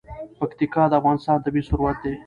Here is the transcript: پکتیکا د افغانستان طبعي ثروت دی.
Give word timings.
پکتیکا 0.39 0.83
د 0.89 0.93
افغانستان 0.99 1.37
طبعي 1.45 1.61
ثروت 1.69 1.97
دی. 2.03 2.13